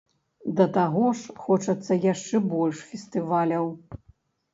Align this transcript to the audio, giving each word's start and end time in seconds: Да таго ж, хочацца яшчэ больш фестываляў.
Да 0.59 0.65
таго 0.77 1.03
ж, 1.19 1.35
хочацца 1.43 1.97
яшчэ 2.05 2.41
больш 2.53 2.81
фестываляў. 2.95 3.69